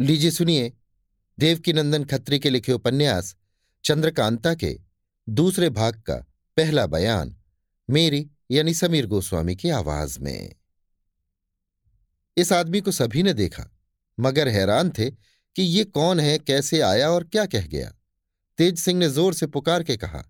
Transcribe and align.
लीजिए 0.00 0.30
सुनिए। 0.30 0.72
देवकीनंदन 1.38 2.04
खत्री 2.04 2.38
के 2.38 2.50
लिखे 2.50 2.72
उपन्यास, 2.72 3.34
चंद्रकांता 3.84 4.54
के 4.54 4.78
दूसरे 5.28 5.68
भाग 5.70 6.00
का 6.00 6.14
पहला 6.56 6.86
बयान, 6.86 7.34
मेरी 7.88 8.26
यानी 8.50 8.74
समीर 8.74 9.06
गोस्वामी 9.06 9.54
की 9.56 9.70
आवाज़ 9.70 10.18
में। 10.20 10.54
इस 12.36 12.52
आदमी 12.52 12.80
को 12.80 12.92
सभी 12.92 13.22
ने 13.22 13.32
देखा, 13.32 13.64
मगर 14.18 14.48
हैरान 14.48 14.90
थे 14.90 15.10
कि 15.10 15.62
ये 15.62 15.84
कौन 15.84 16.20
है, 16.20 16.38
कैसे 16.38 16.80
आया 16.80 17.10
और 17.10 17.24
क्या 17.24 17.46
कह 17.46 17.66
गया। 17.66 17.92
तेज 18.58 18.78
सिंह 18.78 18.98
ने 18.98 19.08
ज़ोर 19.08 19.34
से 19.34 19.46
पुकार 19.46 19.82
के 19.82 19.96
कहा, 19.96 20.22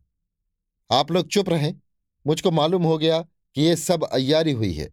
आप 0.90 1.10
लोग 1.12 1.28
चुप 1.28 1.48
रहें। 1.48 1.74
मुझको 2.26 2.50
मालूम 2.50 2.84
हो 2.84 2.98
गया 2.98 3.20
कि 3.20 3.62
ये 3.62 3.74
सब 3.76 4.04
अय्यारी 4.04 4.52
हुई 4.52 4.72
है। 4.72 4.88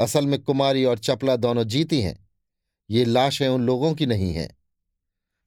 असल 0.00 0.26
में 0.26 0.42
कुमारी 0.42 0.84
और 0.84 0.98
चपला 0.98 1.36
दोनों 1.36 1.64
जीती 1.64 2.00
हैं। 2.00 2.18
ये 2.90 3.04
लाशें 3.04 3.48
उन 3.48 3.66
लोगों 3.66 3.94
की 3.94 4.06
नहीं 4.06 4.32
हैं। 4.32 4.48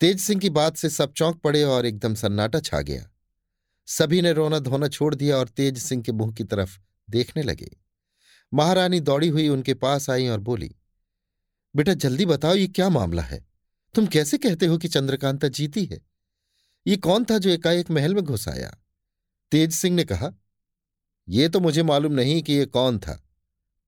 तेज 0.01 0.19
सिंह 0.19 0.39
की 0.41 0.49
बात 0.49 0.77
से 0.77 0.89
सब 0.89 1.13
चौंक 1.13 1.39
पड़े 1.41 1.63
और 1.63 1.85
एकदम 1.85 2.15
सन्नाटा 2.15 2.59
छा 2.59 2.81
गया। 2.81 3.09
सभी 3.87 4.21
ने 4.21 4.31
रोना 4.33 4.59
धोना 4.59 4.87
छोड़ 4.87 5.13
दिया 5.15 5.37
और 5.37 5.47
तेज 5.47 5.77
सिंह 5.77 6.03
के 6.03 6.11
मुँह 6.11 6.33
की 6.33 6.43
तरफ़ 6.43 6.77
देखने 7.09 7.43
लगे। 7.43 7.69
महारानी 8.51 8.99
दौड़ी 8.99 9.27
हुई 9.27 9.47
उनके 9.47 9.73
पास 9.73 10.09
आई 10.09 10.27
और 10.27 10.39
बोली, 10.39 10.75
बेटा, 11.75 11.93
जल्दी 11.93 12.25
बताओ 12.25 12.55
ये 12.55 12.67
क्या 12.67 12.89
मामला 12.89 13.21
है? 13.21 13.45
तुम 13.95 14.07
कैसे 14.07 14.37
कहते 14.37 14.65
हो 14.65 14.77
कि 14.77 14.87
चंद्रकांता 14.87 15.47
जीती 15.47 15.85
है? 15.85 15.99
ये 16.85 16.97
कौन 16.97 17.25
था 17.25 17.37
जो 17.37 17.49
एकाएक 17.49 17.91
महल 17.91 18.15
में 18.15 18.23
घुस 18.23 18.47
आया? 18.47 18.73
तेज 19.51 19.73
सिंह 19.73 19.95
ने 19.95 20.03
कहा 20.03 20.31
यह 21.27 21.47
तो 21.47 21.59
मुझे 21.59 21.83
मालूम 21.83 22.13
नहीं 22.13 22.41
कि 22.43 22.53
ये 22.53 22.65
कौन 22.65 22.99
था, 22.99 23.21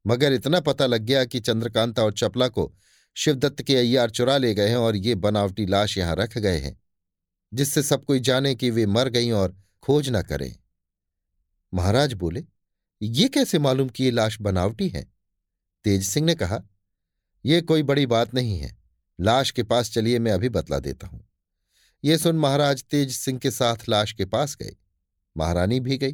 मगर 0.05 0.33
इतना 0.33 0.59
पता 0.59 0.85
लग 0.85 1.01
गया 1.01 1.23
कि 1.25 1.39
चंद्रकांता 1.39 2.03
और 2.03 2.13
चपला 2.13 2.47
को 2.47 2.71
शिवदत्त 3.17 3.61
के 3.61 3.75
अय्यार 3.75 4.09
चुरा 4.09 4.37
ले 4.37 4.53
गए 4.53 4.69
हैं 4.69 4.77
और 4.77 4.95
ये 4.95 5.15
बनावटी 5.15 5.65
लाश 5.65 5.97
यहाँ 5.97 6.15
रख 6.15 6.37
गए 6.37 6.57
हैं, 6.57 6.75
जिससे 7.51 7.83
सब 7.83 8.03
कोई 8.05 8.19
जाने 8.19 8.53
कि 8.55 8.69
वे 8.69 8.85
मर 8.87 9.09
गई 9.09 9.29
और 9.31 9.55
खोज 9.83 10.09
न 10.09 10.21
करें। 10.21 10.55
महाराज 11.73 12.13
बोले, 12.13 12.43
ये 13.01 13.27
कैसे 13.27 13.59
मालूम 13.59 13.89
कि 13.89 14.03
ये 14.03 14.11
लाश 14.11 14.39
बनावटी 14.41 14.87
है? 14.89 15.05
तेज 15.85 16.03
सिंह 16.03 16.25
ने 16.25 16.35
कहा 16.35 16.61
यह 17.45 17.61
कोई 17.61 17.83
बड़ी 17.83 18.05
बात 18.05 18.33
नहीं 18.33 18.57
है, 18.59 18.75
लाश 19.19 19.51
के 19.51 19.63
पास 19.63 19.91
चलिए 19.91 20.19
मैं 20.19 20.31
अभी 20.31 20.49
बतला 20.49 20.79
देता 20.79 21.07
हूँ। 21.07 21.23
ये 22.03 22.17
सुन 22.17 22.35
महाराज 22.35 22.83
तेज 22.83 23.11
सिंह 23.11 23.39
के 23.39 23.51
साथ 23.51 23.89
लाश 23.89 24.13
के 24.13 24.25
पास 24.25 24.55
गए, 24.55 24.75
महारानी 25.35 25.79
भी 25.79 25.97
गई। 25.97 26.13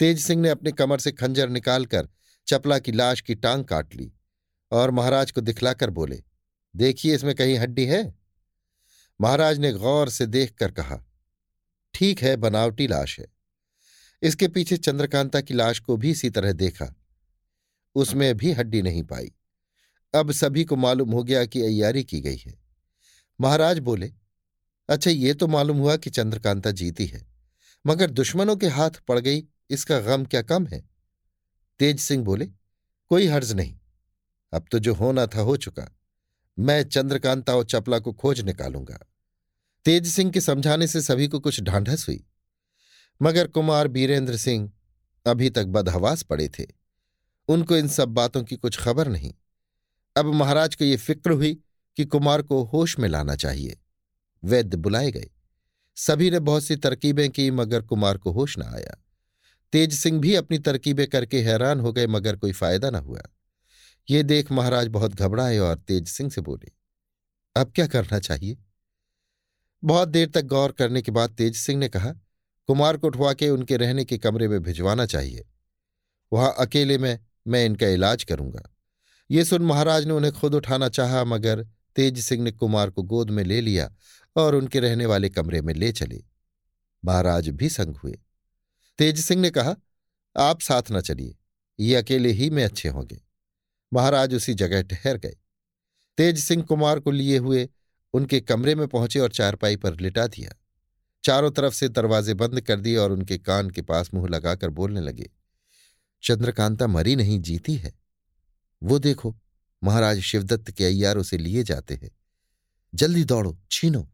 तेज 0.00 0.20
सिंह 0.20 0.42
ने 0.42 0.48
अपने 0.48 0.72
कमर 0.72 0.98
से 0.98 1.12
खंजर 1.12 1.48
निकालकर 1.48 2.08
चपला 2.46 2.78
की 2.78 2.92
लाश 2.92 3.20
की 3.20 3.34
टांग 3.36 3.64
काट 3.64 3.94
ली 3.94 4.12
और 4.72 4.90
महाराज 4.90 5.30
को 5.30 5.40
दिखलाकर 5.40 5.90
बोले, 5.90 6.22
देखिए, 6.74 7.14
इसमें 7.14 7.34
कहीं 7.34 7.56
हड्डी 7.58 7.86
है? 7.86 8.02
महाराज 9.20 9.58
ने 9.58 9.72
गौर 9.72 10.08
से 10.08 10.26
देखकर 10.26 10.70
कहा, 10.70 11.02
ठीक 11.94 12.22
है, 12.22 12.36
बनावटी 12.36 12.86
लाश 12.86 13.18
है। 13.20 13.26
इसके 14.22 14.48
पीछे 14.48 14.76
चंद्रकांता 14.76 15.40
की 15.40 15.54
लाश 15.54 15.78
को 15.78 15.96
भी 15.96 16.10
इसी 16.10 16.30
तरह 16.30 16.52
देखा। 16.52 16.94
उसमें 17.96 18.36
भी 18.36 18.52
हड्डी 18.52 18.82
नहीं 18.82 19.02
पाई। 19.02 19.30
अब 20.14 20.30
सभी 20.32 20.64
को 20.64 20.76
मालूम 20.76 21.10
हो 21.10 21.22
गया 21.22 21.44
कि 21.44 21.62
अय्यारी 21.62 22.04
की 22.04 22.20
गई 22.20 22.36
है। 22.36 22.54
महाराज 23.40 23.78
बोले 23.78 24.12
अच्छा 24.88 25.10
ये 25.10 25.34
तो 25.34 25.46
मालूम 25.46 25.78
हुआ 25.78 25.96
कि 25.96 26.10
चंद्रकांता 26.10 26.70
जीती 26.70 27.06
है, 27.06 27.26
मगर 27.84 28.10
दुश्मनों 28.10 28.56
के 28.56 28.68
हाथ 28.68 28.90
पड़ 29.08 29.18
गई, 29.18 29.44
इसका 29.70 29.98
गम 30.00 30.24
क्या 30.24 30.42
कम 30.42 30.66
है? 30.66 30.82
तेज 31.80 32.00
सिंह 32.00 32.24
बोले, 32.24 32.46
कोई 33.10 33.26
हर्ज 33.26 33.52
नहीं। 33.52 33.76
अब 34.52 34.64
तो 34.72 34.78
जो 34.78 34.94
होना 34.94 35.26
था 35.26 35.40
हो 35.40 35.56
चुका। 35.56 35.96
मैं 36.58 36.82
चंद्रकांता 36.82 37.54
और 37.54 37.64
चपला 37.64 37.98
को 37.98 38.12
खोज 38.12 38.40
निकालूँगा। 38.40 38.98
तेज 39.84 40.06
सिंह 40.06 40.30
के 40.30 40.40
समझाने 40.40 40.86
से 40.86 41.00
सभी 41.00 41.28
को 41.28 41.40
कुछ 41.40 41.60
ढांढस 41.60 42.08
हुई। 42.08 42.24
मगर 43.22 43.46
कुमार 43.46 43.88
बीरेंद्र 43.88 44.36
सिंह 44.36 44.72
अभी 45.26 45.50
तक 45.50 45.64
बदहवास 45.64 46.22
पड़े 46.22 46.48
थे। 46.48 46.66
उनको 47.48 47.76
इन 47.76 47.88
सब 47.88 48.08
बातों 48.08 48.44
की 48.44 48.56
कुछ 48.56 48.78
खबर 48.78 49.08
नहीं। 49.08 49.34
अब 50.16 50.26
महाराज 50.26 50.74
को 50.74 50.84
ये 50.84 50.96
फ़िक्र 50.96 51.30
हुई 51.30 51.60
कि 51.96 52.04
कुमार 52.04 52.42
को 52.42 52.64
होश 52.64 52.98
में 52.98 53.08
लाना 53.08 53.36
चाहिए। 53.36 53.80
वैद्य 54.44 54.76
बुलाए 54.76 55.10
गए। 55.10 55.30
सभी 55.96 56.30
ने 56.30 56.38
बहुत 56.38 56.64
सी 56.64 56.76
तरकीबें 56.76 57.30
की, 57.30 57.50
मगर 57.50 57.82
कुमार 57.82 58.18
को 58.18 58.32
होश 58.32 58.58
न 58.58 58.62
आया। 58.62 59.04
तेज 59.72 59.94
सिंह 59.94 60.20
भी 60.20 60.34
अपनी 60.34 60.58
तरकीबें 60.58 61.06
करके 61.06 61.42
हैरान 61.42 61.80
हो 61.80 61.92
गए, 61.92 62.06
मगर 62.06 62.36
कोई 62.36 62.52
फ़ायदा 62.52 62.90
न 62.90 62.94
हुआ। 62.94 63.22
ये 64.08 64.22
देख 64.22 64.50
महाराज 64.52 64.88
बहुत 64.88 65.14
घबराए 65.14 65.58
और 65.58 65.78
तेज 65.78 66.08
सिंह 66.08 66.30
से 66.30 66.40
बोले, 66.40 66.70
अब 67.56 67.72
क्या 67.74 67.86
करना 67.86 68.18
चाहिए? 68.18 68.56
बहुत 69.82 70.08
देर 70.08 70.30
तक 70.30 70.44
गौर 70.44 70.72
करने 70.72 71.02
के 71.02 71.12
बाद 71.12 71.30
तेज 71.30 71.56
सिंह 71.56 71.78
ने 71.80 71.88
कहा, 71.88 72.12
कुमार 72.68 72.96
को 72.96 73.06
उठवा 73.06 73.32
के 73.34 73.48
उनके 73.50 73.76
रहने 73.76 74.04
के 74.04 74.18
कमरे 74.18 74.48
में 74.48 74.62
भिजवाना 74.62 75.06
चाहिए। 75.06 75.44
वहाँ 76.32 76.54
अकेले 76.58 76.98
में 76.98 77.18
मैं 77.46 77.64
इनका 77.66 77.86
इलाज 77.86 78.24
करूँगा। 78.24 78.62
ये 79.30 79.44
सुन 79.44 79.62
महाराज 79.62 80.06
ने 80.06 80.12
उन्हें 80.12 80.32
खुद 80.32 80.54
उठाना 80.54 80.88
चाहा, 80.88 81.24
मगर 81.24 81.66
तेज 81.96 82.20
सिंह 82.20 82.42
ने 82.44 82.52
कुमार 82.52 82.90
को 82.90 83.02
गोद 83.02 83.30
में 83.30 83.42
ले 83.44 83.60
लिया 83.60 83.90
और 84.36 84.54
उनके 84.54 84.80
रहने 84.80 85.06
वाले 85.06 85.28
कमरे 85.28 85.60
में 85.62 85.74
ले 85.74 85.92
चले। 85.92 86.22
महाराज 87.04 87.48
भी 87.48 87.68
संग 87.68 87.96
हुए। 87.96 88.18
तेज 88.98 89.20
सिंह 89.20 89.40
ने 89.42 89.50
कहा, 89.50 89.74
आप 90.36 90.60
साथ 90.60 90.92
न 90.92 91.00
चलिए, 91.00 91.36
ये 91.78 91.94
अकेले 91.94 92.30
ही 92.30 92.50
में 92.50 92.64
अच्छे 92.64 92.88
होंगे। 92.88 93.20
महाराज 93.92 94.34
उसी 94.34 94.54
जगह 94.54 94.82
ठहर 94.82 95.16
गए। 95.16 95.36
तेज 96.18 96.38
सिंह 96.38 96.62
कुमार 96.62 97.00
को 97.00 97.10
लिए 97.10 97.38
हुए 97.38 97.68
उनके 98.14 98.40
कमरे 98.40 98.74
में 98.74 98.86
पहुँचे 98.88 99.18
और 99.18 99.30
चारपाई 99.30 99.76
पर 99.76 100.00
लिटा 100.00 100.26
दिया। 100.26 100.54
चारों 101.24 101.50
तरफ़ 101.50 101.74
से 101.74 101.88
दरवाजे 101.88 102.34
बंद 102.34 102.60
कर 102.60 102.80
दिए 102.80 102.96
और 102.96 103.12
उनके 103.12 103.38
कान 103.38 103.70
के 103.70 103.82
पास 103.82 104.10
मुँह 104.14 104.28
लगाकर 104.28 104.70
बोलने 104.70 105.00
लगे, 105.00 105.30
चंद्रकांता 106.22 106.86
मरी 106.86 107.16
नहीं, 107.16 107.40
जीती 107.40 107.74
है। 107.74 107.92
वो 108.82 108.98
देखो, 108.98 109.34
महाराज 109.82 110.20
शिवदत्त 110.20 110.70
के 110.70 110.84
अय्यारों 110.84 111.20
उसे 111.20 111.38
लिए 111.38 111.62
जाते 111.62 111.94
हैं। 111.94 112.10
जल्दी 112.94 113.24
दौड़ो, 113.24 113.56
छीनो, 113.70 114.08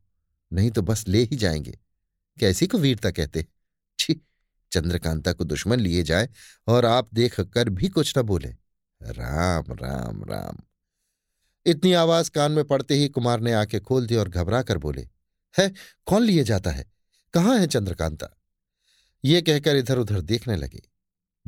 नहीं 0.52 0.70
तो 0.70 0.82
बस 0.82 1.08
ले 1.08 1.22
ही 1.22 1.36
जाएँगे। 1.36 1.78
कैसी 2.40 2.66
को 2.66 2.78
वीरता 2.78 3.10
कहते 3.10 3.46
छी, 3.98 4.20
चंद्रकांता 4.72 5.32
को 5.32 5.44
दुश्मन 5.44 5.80
लिए 5.80 6.02
जाए 6.02 6.28
और 6.66 6.84
आप 6.84 7.14
देख 7.14 7.40
कर 7.40 7.68
भी 7.68 7.88
कुछ 7.88 8.16
न 8.18 8.22
बोले। 8.22 8.54
राम 9.02 9.64
राम 9.72 10.24
राम। 10.24 10.56
इतनी 11.66 11.92
आवाज़ 11.92 12.30
कान 12.30 12.52
में 12.52 12.64
पड़ते 12.64 12.94
ही 12.94 13.08
कुमार 13.08 13.40
ने 13.40 13.52
आँखें 13.52 13.80
खोल 13.80 14.06
दी 14.06 14.16
और 14.16 14.28
घबरा 14.28 14.62
कर 14.62 14.78
बोले, 14.78 15.08
है, 15.58 15.72
कौन 16.06 16.22
लिए 16.22 16.44
जाता 16.44 16.70
है? 16.70 16.92
कहाँ 17.34 17.58
है 17.58 17.66
चंद्रकांता? 17.66 18.28
ये 19.24 19.42
कहकर 19.42 19.76
इधर 19.76 19.98
उधर 19.98 20.20
देखने 20.20 20.56
लगे। 20.56 20.82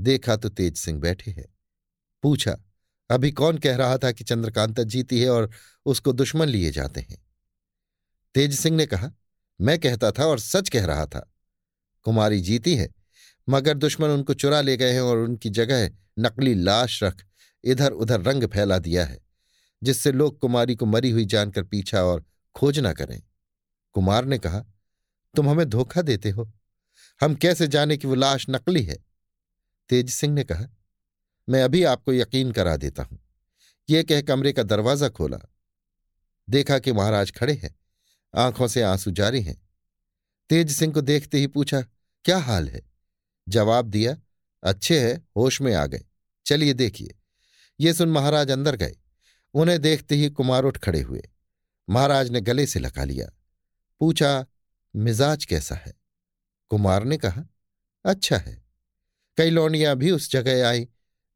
देखा 0.00 0.36
तो 0.36 0.48
तेज 0.48 0.76
सिंह 0.76 1.00
बैठे 1.00 1.30
हैं। 1.30 1.54
पूछा, 2.22 2.56
अभी 3.10 3.32
कौन 3.32 3.58
कह 3.58 3.76
रहा 3.76 3.98
था 3.98 4.12
कि 4.12 4.24
चंद्रकांता 4.24 4.82
जीती 4.82 5.20
है 5.20 5.30
और 5.30 5.50
उसको 5.86 6.12
दुश्मन 6.12 6.48
लिए 6.48 6.70
जाते 6.70 7.00
हैं? 7.00 7.26
तेज 8.34 8.58
सिंह 8.60 8.76
ने 8.76 8.86
कहा, 8.86 9.10
मैं 9.60 9.78
कहता 9.78 10.10
था 10.10 10.26
और 10.26 10.38
सच 10.38 10.68
कह 10.68 10.86
रहा 10.86 11.06
था। 11.06 11.34
कुमारी 12.02 12.40
जीती 12.40 12.74
है, 12.74 12.94
मगर 13.48 13.74
दुश्मन 13.74 14.08
उनको 14.08 14.34
चुरा 14.34 14.60
ले 14.60 14.76
गए 14.76 14.92
हैं 14.92 15.00
और 15.00 15.18
उनकी 15.18 15.50
जगह 15.50 15.90
नकली 16.18 16.54
लाश 16.54 17.02
रख 17.02 17.27
इधर 17.64 17.92
उधर 17.92 18.20
रंग 18.20 18.44
फैला 18.44 18.78
दिया 18.78 19.04
है, 19.04 19.20
जिससे 19.82 20.12
लोग 20.12 20.38
कुमारी 20.38 20.74
को 20.74 20.86
मरी 20.86 21.10
हुई 21.10 21.24
जानकर 21.24 21.62
पीछा 21.62 22.02
और 22.02 22.24
खोज 22.54 22.78
ना 22.78 22.92
करें। 22.92 23.22
कुमार 23.92 24.24
ने 24.24 24.38
कहा, 24.38 24.64
तुम 25.34 25.48
हमें 25.48 25.68
धोखा 25.68 26.02
देते 26.02 26.30
हो। 26.30 26.52
हम 27.20 27.34
कैसे 27.34 27.68
जाने 27.68 27.96
कि 27.96 28.06
वो 28.06 28.14
लाश 28.14 28.46
नकली 28.50 28.82
है? 28.82 28.96
तेज 29.88 30.10
सिंह 30.10 30.34
ने 30.34 30.44
कहा, 30.44 30.66
मैं 31.48 31.62
अभी 31.62 31.82
आपको 31.84 32.12
यकीन 32.12 32.52
करा 32.52 32.76
देता 32.76 33.02
हूँ। 33.02 33.18
यह 33.88 34.02
कह 34.02 34.22
कमरे 34.22 34.52
का 34.52 34.62
दरवाज़ा 34.62 35.08
खोला। 35.08 35.38
देखा 36.48 36.78
कि 36.78 36.92
महाराज 36.92 37.32
खड़े 37.32 37.52
हैं, 37.52 37.74
आँखों 38.34 38.68
से 38.68 38.82
आँसू 38.82 39.10
जारी 39.10 39.42
हैं। 39.42 39.56
तेज 40.50 40.70
सिंह 40.70 40.92
को 40.92 41.00
देखते 41.00 41.38
ही 41.38 41.46
पूछा, 41.46 41.80
क्या 42.24 42.38
हाल 42.38 42.68
है? 42.68 42.82
जवाब 43.48 43.86
दिया, 43.86 44.16
अच्छे 44.62 45.00
है, 45.00 45.26
होश 45.36 45.60
में 45.60 45.74
आ 45.74 45.86
गए। 45.86 46.04
चलिए 46.46 46.72
देखिए। 46.72 47.14
ये 47.80 47.92
सुन 47.92 48.08
महाराज 48.08 48.50
अंदर 48.50 48.76
गए। 48.76 48.96
उन्हें 49.54 49.80
देखते 49.80 50.14
ही 50.14 50.30
कुमार 50.30 50.64
उठ 50.64 50.78
खड़े 50.78 51.00
हुए। 51.00 51.22
महाराज 51.90 52.30
ने 52.30 52.40
गले 52.40 52.66
से 52.66 52.80
लगा 52.80 53.04
लिया। 53.04 53.28
पूछा, 54.00 54.46
मिजाज 54.96 55.44
कैसा 55.44 55.74
है? 55.74 55.94
कुमार 56.68 57.04
ने 57.04 57.16
कहा 57.16 57.44
अच्छा 58.04 58.36
है। 58.36 58.64
कई 59.36 59.50
लौंडियाँ 59.50 59.96
भी 59.96 60.10
उस 60.10 60.30
जगह 60.30 60.68
आई, 60.68 60.88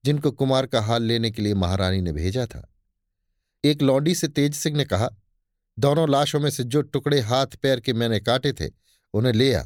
जिनको 0.05 0.31
कुमार 0.31 0.67
का 0.67 0.81
हाल 0.81 1.03
लेने 1.03 1.31
के 1.31 1.43
लिए 1.43 1.55
महारानी 1.55 2.01
ने 2.01 2.13
भेजा 2.13 2.47
था। 2.47 2.75
एक 3.65 3.83
लौंडी 3.83 4.15
से 4.15 4.29
तेज 4.29 4.55
सिंह 4.55 4.77
ने 4.77 4.85
कहा, 4.85 5.11
दोनों 5.79 6.11
लाशों 6.11 6.41
में 6.41 6.51
से 6.51 6.65
जो 6.65 6.83
टुकड़े 6.83 7.21
हाथ 7.21 7.47
पैर 7.47 7.81
के 7.81 7.93
मैंने 7.93 8.21
काटे 8.21 8.53
थे, 8.53 8.71
उन्हें 9.15 9.33
ले 9.33 9.55
आ। 9.55 9.65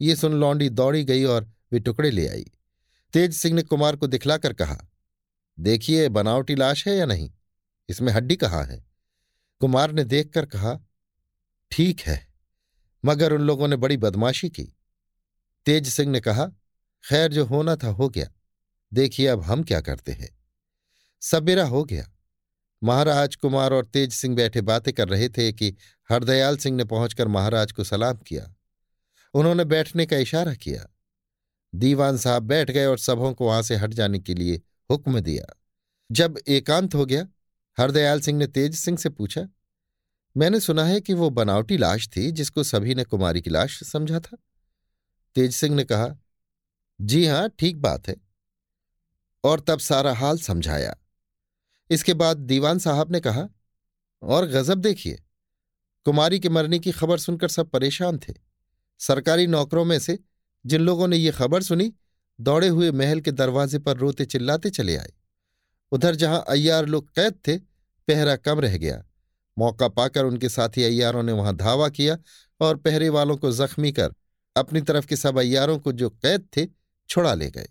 ये 0.00 0.16
सुन 0.16 0.32
लौंडी 0.32 0.68
दौड़ी 0.68 1.04
गई 1.04 1.24
और 1.24 1.52
वे 1.72 1.80
टुकड़े 1.80 2.10
ले 2.10 2.28
आई। 2.28 2.50
तेज 3.12 3.32
सिंह 3.34 3.54
ने 3.54 3.62
कुमार 3.62 3.96
को 3.96 4.06
दिखलाकर 4.06 4.52
कहा 4.52 4.87
देखिए, 5.60 6.08
बनावटी 6.08 6.54
लाश 6.54 6.88
है 6.88 6.96
या 6.96 7.06
नहीं? 7.06 7.32
इसमें 7.88 8.12
हड्डी 8.12 8.36
कहाँ 8.36 8.64
है? 8.64 8.84
कुमार 9.60 9.92
ने 9.92 10.04
देखकर 10.04 10.46
कहा, 10.46 10.80
ठीक 11.70 12.00
है। 12.00 12.28
मगर 13.04 13.32
उन 13.32 13.40
लोगों 13.40 13.68
ने 13.68 13.76
बड़ी 13.76 13.96
बदमाशी 13.96 14.48
की। 14.48 14.76
तेज 15.66 15.88
सिंह 15.88 16.12
ने 16.12 16.20
कहा, 16.20 16.46
खैर, 17.08 17.32
जो 17.32 17.44
होना 17.44 17.76
था, 17.76 17.88
हो 17.88 18.08
गया। 18.08 18.30
देखिए, 18.94 19.26
अब 19.26 19.42
हम 19.42 19.62
क्या 19.62 19.80
करते 19.80 20.12
हैं? 20.12 20.38
सबेरा 21.20 21.66
हो 21.66 21.84
गया। 21.84 22.12
महाराज 22.84 23.36
कुमार 23.36 23.72
और 23.72 23.84
तेज 23.84 24.12
सिंह 24.12 24.36
बैठे 24.36 24.60
बातें 24.60 24.94
कर 24.94 25.08
रहे 25.08 25.28
थे 25.28 25.52
कि 25.52 25.76
हरदयाल 26.10 26.56
सिंह 26.56 26.76
ने 26.76 26.84
पहुंचकर 26.84 27.28
महाराज 27.28 27.72
को 27.72 27.84
सलाम 27.84 28.16
किया। 28.16 28.54
उन्होंने 29.34 29.64
बैठने 29.64 30.06
का 30.06 30.16
इशारा 30.16 30.54
किया। 30.54 30.88
दीवान 31.74 32.16
साहब 32.16 32.42
बैठ 32.42 32.70
गए 32.70 32.86
और 32.86 32.98
सबों 32.98 33.32
को 33.32 33.46
वहाँ 33.46 33.62
से 33.62 33.76
हट 33.76 33.90
जाने 33.90 34.18
के 34.18 34.34
लिए 34.34 34.60
हुक्म 34.90 35.20
दिया। 35.20 35.60
जब 36.12 36.38
एकांत 36.48 36.94
हो 36.94 37.06
गया, 37.06 37.28
हरदयाल 37.78 38.20
सिंह 38.20 38.38
ने 38.38 38.46
तेज 38.46 38.74
सिंह 38.74 38.98
से 38.98 39.08
पूछा, 39.08 39.48
मैंने 40.36 40.60
सुना 40.60 40.84
है 40.84 41.00
कि 41.00 41.14
वो 41.14 41.30
बनावटी 41.30 41.76
लाश 41.76 42.08
थी 42.16 42.30
जिसको 42.30 42.62
सभी 42.62 42.94
ने 42.94 43.04
कुमारी 43.04 43.40
की 43.40 43.50
लाश 43.50 43.84
समझा 43.84 44.20
था? 44.20 44.36
तेज 45.34 45.52
सिंह 45.52 45.76
ने 45.76 45.84
कहा, 45.84 46.16
जी 47.00 47.26
हाँ, 47.26 47.48
ठीक 47.48 47.80
बात 47.80 48.08
है। 48.08 48.16
और 49.44 49.60
तब 49.60 49.78
सारा 49.78 50.14
हाल 50.14 50.38
समझाया। 50.38 50.96
इसके 51.90 52.14
बाद 52.14 52.36
दीवान 52.36 52.78
साहब 52.78 53.12
ने 53.12 53.20
कहा, 53.20 53.48
और 54.22 54.46
गजब 54.46 54.78
देखिए, 54.78 55.22
कुमारी 56.04 56.40
के 56.40 56.48
मरने 56.48 56.78
की 56.78 56.92
खबर 56.92 57.18
सुनकर 57.18 57.48
सब 57.48 57.70
परेशान 57.70 58.18
थे। 58.18 58.34
सरकारी 58.98 59.46
नौकरों 59.46 59.84
में 59.84 59.98
से 59.98 60.18
जिन 60.66 60.80
लोगों 60.80 61.08
ने 61.08 61.16
ये 61.16 61.30
खबर 61.30 61.62
सुनी 61.62 61.92
दौड़े 62.40 62.68
हुए 62.68 62.90
महल 62.90 63.20
के 63.20 63.30
दरवाजे 63.30 63.78
पर 63.78 63.96
रोते 63.96 64.24
चिल्लाते 64.24 64.70
चले 64.70 64.96
आए। 64.96 65.12
उधर 65.92 66.14
जहाँ 66.14 66.44
अय्यार 66.48 66.86
लोग 66.86 67.08
कैद 67.08 67.34
थे, 67.48 67.58
पहरा 68.08 68.36
कम 68.36 68.60
रह 68.60 68.76
गया। 68.76 69.04
मौका 69.58 69.88
पाकर 69.88 70.24
उनके 70.24 70.48
साथी 70.48 70.82
अय्यारों 70.82 71.22
ने 71.22 71.32
वहाँ 71.32 71.56
धावा 71.56 71.88
किया 71.88 72.18
और 72.60 72.76
पहरे 72.76 73.08
वालों 73.08 73.36
को 73.36 73.52
जख्मी 73.52 73.92
कर 73.92 74.14
अपनी 74.56 74.80
तरफ़ 74.80 75.06
के 75.06 75.16
सब 75.16 75.38
अय्यारों 75.38 75.78
को 75.78 75.92
जो 75.92 76.10
कैद 76.10 76.48
थे, 76.56 76.66
छुड़ा 77.08 77.34
ले 77.34 77.50
गए। 77.50 77.68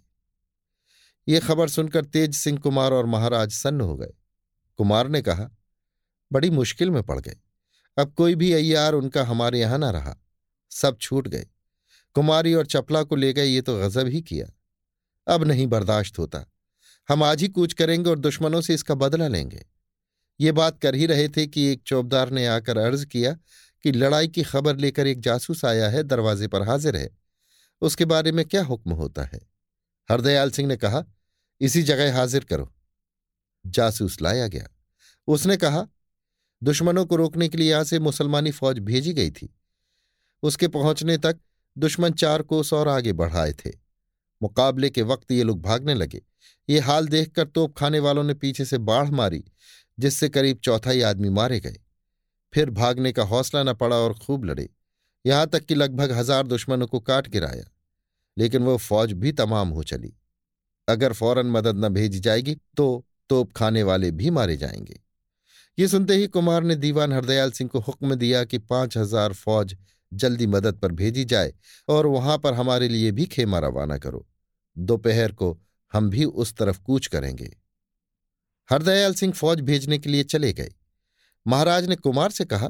ये 1.27 1.39
खबर 1.39 1.69
सुनकर 1.69 2.05
तेज 2.05 2.35
सिंह 2.35 2.59
कुमार 2.59 2.93
और 2.93 3.05
महाराज 3.05 3.51
सन्न 3.51 3.81
हो 3.81 3.97
गए। 3.97 4.13
कुमार 4.77 5.07
ने 5.07 5.21
कहा, 5.21 5.49
बड़ी 6.33 6.49
मुश्किल 6.49 6.91
में 6.91 7.03
पड़ 7.03 7.19
गए। 7.19 7.37
अब 7.97 8.13
कोई 8.13 8.35
भी 8.35 8.53
अय्यार 8.53 8.93
उनका 8.93 9.23
हमारे 9.23 9.59
यहाँ 9.59 9.77
ना 9.77 9.91
रहा। 9.91 10.17
सब 10.71 10.97
छूट 10.97 11.27
गए। 11.27 11.47
कुमारी 12.13 12.53
और 12.53 12.65
चपला 12.65 13.03
को 13.03 13.15
ले 13.15 13.33
गए, 13.33 13.45
ये 13.45 13.61
तो 13.61 13.79
गजब 13.79 14.07
ही 14.07 14.21
किया। 14.21 14.47
अब 15.27 15.43
नहीं 15.43 15.67
बर्दाश्त 15.67 16.19
होता। 16.19 16.45
हम 17.09 17.23
आज 17.23 17.41
ही 17.41 17.47
कूच 17.47 17.73
करेंगे 17.73 18.09
और 18.09 18.19
दुश्मनों 18.19 18.61
से 18.61 18.73
इसका 18.73 18.95
बदला 18.95 19.27
लेंगे। 19.27 19.65
ये 20.39 20.51
बात 20.51 20.79
कर 20.79 20.95
ही 20.95 21.05
रहे 21.05 21.29
थे 21.29 21.47
कि 21.47 21.65
एक 21.65 21.81
चौबदार 21.85 22.29
ने 22.29 22.47
आकर 22.47 22.77
अर्ज़ 22.77 23.05
किया 23.05 23.33
कि 23.83 23.91
लड़ाई 23.91 24.27
की 24.27 24.43
खबर 24.43 24.77
लेकर 24.77 25.07
एक 25.07 25.19
जासूस 25.19 25.65
आया 25.65 25.89
है, 25.89 26.03
दरवाजे 26.03 26.47
पर 26.47 26.61
हाजिर 26.61 26.95
है। 26.95 27.17
उसके 27.81 28.05
बारे 28.05 28.31
में 28.31 28.45
क्या 28.45 28.63
हुक्म 28.63 28.91
होता 28.91 29.23
है? 29.23 29.39
हरदयाल 30.11 30.51
सिंह 30.51 30.67
ने 30.67 30.77
कहा, 30.77 31.03
इसी 31.61 31.83
जगह 31.83 32.17
हाजिर 32.17 32.43
करो। 32.43 32.73
जासूस 33.65 34.21
लाया 34.21 34.47
गया। 34.47 34.67
उसने 35.27 35.57
कहा, 35.57 35.87
दुश्मनों 36.63 37.05
को 37.05 37.15
रोकने 37.15 37.47
के 37.47 37.57
लिए 37.57 37.71
यहाँ 37.71 37.83
से 37.83 37.99
मुसलमानी 37.99 38.51
फौज 38.51 38.79
भेजी 38.79 39.13
गई 39.13 39.31
थी। 39.31 39.55
उसके 40.43 40.67
पहुँचने 40.67 41.17
तक 41.17 41.39
दुश्मन 41.77 42.11
चार 42.11 42.41
कोस 42.41 42.73
और 42.73 42.87
आगे 42.87 43.13
बढ़ाए 43.13 43.53
थे। 43.53 43.86
मुकाबले 44.41 44.89
के 44.89 45.01
वक्त 45.03 45.31
ये 45.31 45.43
लोग 45.43 45.61
भागने 45.61 45.93
लगे। 45.95 46.21
ये 46.69 46.79
हाल 46.79 47.07
देखकर 47.07 47.47
तोप 47.47 47.77
खाने 47.77 47.99
वालों 47.99 48.23
ने 48.23 48.33
पीछे 48.35 48.65
से 48.65 48.77
बाढ़ 48.79 49.09
मारी, 49.11 49.43
जिससे 49.97 50.29
करीब 50.29 50.57
चौथाई 50.59 51.01
आदमी 51.03 51.29
मारे 51.31 51.59
गए। 51.59 51.77
फिर 52.53 52.69
भागने 52.71 53.11
का 53.11 53.23
हौसला 53.23 53.63
न 53.63 53.73
पड़ा 53.73 53.95
और 53.95 54.13
खूब 54.15 54.45
लड़े। 54.45 54.69
यहाँ 55.25 55.47
तक 55.47 55.65
कि 55.65 55.75
लगभग 55.75 56.11
हज़ार 56.11 56.47
दुश्मनों 56.47 56.87
को 56.87 56.99
काट 56.99 57.27
गिराया, 57.27 57.63
लेकिन 58.37 58.63
वह 58.63 58.77
फौज 58.77 59.11
भी 59.13 59.31
तमाम 59.33 59.69
हो 59.69 59.83
चली। 59.83 60.13
अगर 60.87 61.13
फ़ौरन 61.13 61.47
मदद 61.47 61.85
न 61.85 61.89
भेजी 61.89 62.19
जाएगी 62.19 62.55
तो 62.77 63.05
तोप 63.29 63.51
खाने 63.51 63.83
वाले 63.83 64.11
भी 64.11 64.29
मारे 64.29 64.57
जाएँगे। 64.57 64.99
ये 65.77 65.87
सुनते 65.87 66.15
ही 66.15 66.27
कुमार 66.27 66.63
ने 66.63 66.75
दीवान 66.75 67.13
हरदयाल 67.13 67.51
सिंह 67.51 67.69
को 67.69 67.79
हुक्म 67.79 68.15
दिया 68.15 68.43
कि 68.43 68.57
पाँच 68.59 68.97
हज़ार 68.97 69.33
फौज 69.33 69.75
जल्दी 70.13 70.47
मदद 70.47 70.75
पर 70.75 70.91
भेजी 70.91 71.25
जाए 71.25 71.53
और 71.87 72.05
वहाँ 72.05 72.37
पर 72.37 72.53
हमारे 72.53 72.87
लिए 72.87 73.11
भी 73.11 73.25
खेमा 73.25 73.59
रवाना 73.59 73.97
करो। 73.97 74.27
दोपहर 74.77 75.31
को 75.31 75.61
हम 75.93 76.09
भी 76.09 76.25
उस 76.25 76.53
तरफ़ 76.53 76.81
कूच 76.81 77.07
करेंगे। 77.07 77.57
हरदयाल 78.71 79.13
सिंह 79.13 79.33
फौज 79.33 79.61
भेजने 79.61 79.97
के 79.97 80.09
लिए 80.09 80.23
चले 80.23 80.53
गए। 80.53 80.73
महाराज 81.47 81.85
ने 81.85 81.95
कुमार 81.95 82.31
से 82.31 82.45
कहा, 82.45 82.69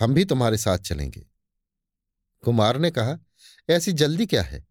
हम 0.00 0.14
भी 0.14 0.24
तुम्हारे 0.24 0.56
साथ 0.56 0.78
चलेंगे। 0.78 1.26
कुमार 2.44 2.78
ने 2.78 2.90
कहा, 2.90 3.18
ऐसी 3.70 3.92
जल्दी 3.92 4.26
क्या 4.26 4.42
है? 4.42 4.66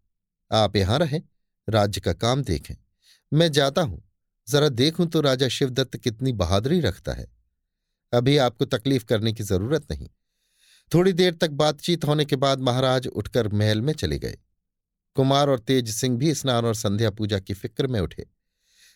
आप 0.52 0.76
यहाँ 0.76 0.98
रहें, 0.98 1.22
राज्य 1.68 2.00
का 2.00 2.12
काम 2.12 2.42
देखें। 2.42 2.74
मैं 3.32 3.52
जाता 3.52 3.82
हूँ। 3.82 4.04
जरा 4.48 4.68
देखूँ 4.68 5.06
तो 5.06 5.20
राजा 5.20 5.48
शिवदत्त 5.48 5.96
कितनी 5.96 6.32
बहादुरी 6.32 6.80
रखता 6.80 7.12
है। 7.12 7.26
अभी 8.12 8.36
आपको 8.36 8.64
तकलीफ़ 8.64 9.04
करने 9.04 9.32
की 9.32 9.42
ज़रूरत 9.42 9.86
नहीं। 9.90 10.08
थोड़ी 10.94 11.12
देर 11.12 11.34
तक 11.34 11.50
बातचीत 11.50 12.04
होने 12.04 12.24
के 12.24 12.36
बाद 12.36 12.60
महाराज 12.60 13.06
उठकर 13.06 13.48
महल 13.48 13.80
में 13.80 13.92
चले 13.92 14.18
गए। 14.18 14.38
कुमार 15.14 15.48
और 15.48 15.58
तेज 15.58 15.90
सिंह 15.90 16.18
भी 16.18 16.34
स्नान 16.34 16.64
और 16.64 16.74
संध्या 16.74 17.10
पूजा 17.10 17.38
की 17.38 17.54
फ़िक्र 17.54 17.86
में 17.86 18.00
उठे। 18.00 18.26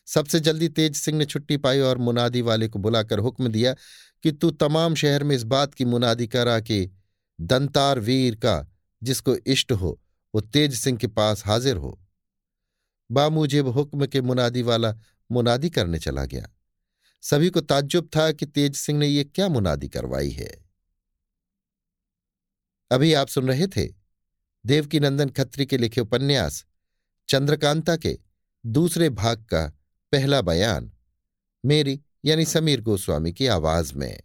सबसे 0.07 0.41
जल्दी 0.41 0.69
तेज 0.69 0.97
सिंह 0.97 1.19
ने 1.19 1.25
छुट्टी 1.25 1.57
पाई 1.57 1.81
और 1.81 1.99
मुनादी 1.99 2.41
वाले 2.41 2.69
को 2.69 2.79
बुलाकर 2.79 3.19
हुक्म 3.19 3.49
दिया 3.49 3.75
कि 4.23 4.33
तू 4.33 4.51
तमाम 4.51 4.95
शहर 4.95 5.25
में 5.25 5.37
इस 5.37 5.43
बात 5.43 5.75
की 5.75 5.85
मुनादी 5.85 6.27
करा 6.27 6.61
कि 6.61 6.91
दंतार 7.41 7.99
वीर 7.99 8.35
का 8.35 8.69
जिसको 9.03 9.37
इष्ट 9.37 9.73
हो, 9.73 10.01
वो 10.35 10.41
तेज 10.41 10.75
सिंह 10.75 10.99
के 10.99 11.07
पास 11.07 11.47
हाजिर 11.47 11.77
हो। 11.77 12.01
बामुजेब 13.11 13.69
हुक्म 13.69 14.07
के 14.07 14.21
मुनादी 14.21 14.63
वाला 14.63 14.95
मुनादी 15.31 15.71
करने 15.71 15.99
चला 15.99 16.25
गया। 16.25 16.49
सभी 17.23 17.51
को 17.51 17.61
ताज्जुब 17.61 18.11
था 18.17 18.33
कि 18.33 18.47
तेज 18.47 18.77
सिंह 18.77 18.99
ने 18.99 19.07
ये 19.07 19.25
क्या 19.25 19.49
मुनादी 19.49 19.89
करवाई 19.89 20.31
है। 20.31 20.62
अभी 22.93 23.13
आप 23.15 23.29
सुन 23.29 23.49
रहे 23.49 23.67
थे 23.67 23.89
देवकीनंदन 24.67 25.29
खत्री 25.29 25.67
के 25.67 25.79
लिखे 25.79 26.01
उपन्यास, 26.01 26.65
चंद्रकांता 27.29 27.97
के 27.97 28.19
दूसरे 28.67 29.09
भाग 29.09 29.39
का 29.39 29.67
पहला 30.13 30.41
बयान, 30.41 30.93
मेरी 31.65 32.01
यानी 32.25 32.45
समीर 32.45 32.81
गोस्वामी 32.81 33.33
की 33.33 33.47
आवाज़ 33.47 33.95
में। 33.95 34.21